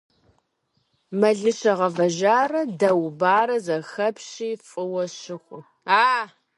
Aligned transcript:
Мэлыщэ 1.19 1.71
гъэвэжарэ 1.77 2.61
дэ 2.79 2.89
убарэ 3.05 3.57
зэхэпщи 3.65 4.49
фӀыуэ 4.67 5.03
щыхуэ. 5.19 5.59